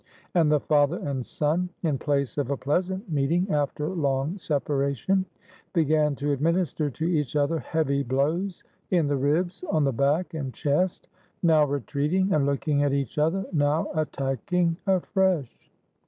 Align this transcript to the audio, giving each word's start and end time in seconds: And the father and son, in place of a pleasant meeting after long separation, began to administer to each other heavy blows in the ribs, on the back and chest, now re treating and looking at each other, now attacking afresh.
And 0.33 0.51
the 0.51 0.59
father 0.59 0.97
and 0.97 1.23
son, 1.23 1.69
in 1.83 1.99
place 1.99 2.39
of 2.39 2.49
a 2.49 2.57
pleasant 2.57 3.07
meeting 3.11 3.45
after 3.51 3.87
long 3.87 4.35
separation, 4.39 5.25
began 5.73 6.15
to 6.15 6.31
administer 6.31 6.89
to 6.89 7.05
each 7.05 7.35
other 7.35 7.59
heavy 7.59 8.01
blows 8.01 8.63
in 8.89 9.05
the 9.05 9.15
ribs, 9.15 9.63
on 9.69 9.83
the 9.83 9.93
back 9.93 10.33
and 10.33 10.51
chest, 10.55 11.07
now 11.43 11.65
re 11.65 11.81
treating 11.81 12.33
and 12.33 12.47
looking 12.47 12.81
at 12.81 12.93
each 12.93 13.19
other, 13.19 13.45
now 13.53 13.91
attacking 13.93 14.75
afresh. 14.87 15.55